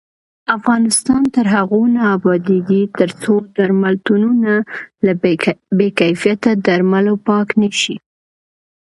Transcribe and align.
افغانستان 0.57 1.21
تر 1.35 1.45
هغو 1.55 1.81
نه 1.95 2.01
ابادیږي، 2.15 2.81
ترڅو 2.99 3.33
درملتونونه 3.55 4.53
له 5.05 5.13
بې 5.77 5.89
کیفیته 5.99 6.51
درملو 6.65 7.15
پاک 7.27 7.47
نشي. 7.61 7.95